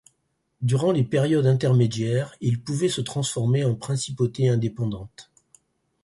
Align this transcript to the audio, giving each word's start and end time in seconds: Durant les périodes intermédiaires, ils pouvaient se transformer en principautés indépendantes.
Durant 0.63 0.91
les 0.91 1.03
périodes 1.03 1.45
intermédiaires, 1.45 2.33
ils 2.41 2.63
pouvaient 2.63 2.89
se 2.89 3.01
transformer 3.01 3.63
en 3.65 3.75
principautés 3.75 4.49
indépendantes. 4.49 5.29